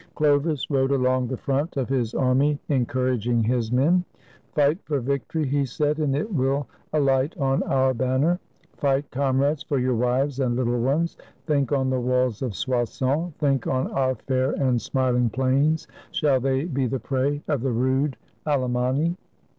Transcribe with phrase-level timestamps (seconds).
[0.15, 4.03] Chlovis rode along the front of his army, encouraging his men.
[4.55, 8.39] "Fight for victory," he 'said, 'and it will alight on our banner.
[8.77, 11.17] Fight, comrades, for your wives and little ones.
[11.45, 15.87] Think on the walls of Soissons; think on our fair and smiling plains.
[16.09, 19.15] Shall they be the prey of the rude Alemanni?